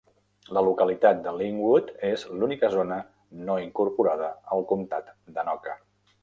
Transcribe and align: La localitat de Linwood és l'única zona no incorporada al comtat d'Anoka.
La 0.57 0.61
localitat 0.67 1.19
de 1.27 1.33
Linwood 1.41 1.91
és 2.07 2.23
l'única 2.43 2.71
zona 2.77 2.97
no 3.51 3.59
incorporada 3.67 4.31
al 4.57 4.65
comtat 4.73 5.15
d'Anoka. 5.37 5.79